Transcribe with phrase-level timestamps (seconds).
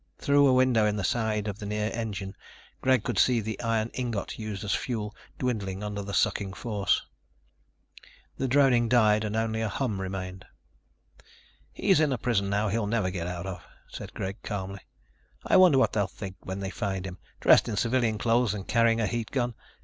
[0.17, 2.35] Through a window in the side of the near engine,
[2.81, 7.05] Greg could see the iron ingot used as fuel dwindling under the sucking force.
[8.39, 10.45] The droning died and only a hum remained.
[11.71, 14.79] "He's in a prison now he'll never get out of," said Greg calmly.
[15.45, 18.99] "I wonder what they'll think when they find him, dressed in civilian clothes and carrying
[18.99, 19.53] a heat gun.